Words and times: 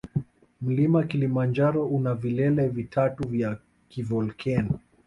Mlima 0.61 1.03
kilimanjaro 1.03 1.85
una 1.85 2.15
vilele 2.15 2.67
vitatu 2.67 3.27
vya 3.29 3.57
kivolkeno 3.89 4.79